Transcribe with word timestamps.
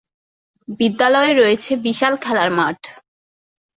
বিদ্যালয়ে 0.79 1.31
রয়েছে 1.33 1.71
বিশাল 1.85 2.13
খেলার 2.23 2.49
মাঠ। 2.57 2.79